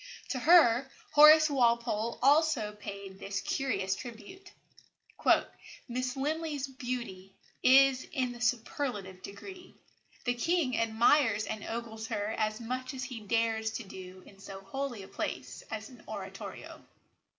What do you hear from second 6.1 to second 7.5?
Linley's beauty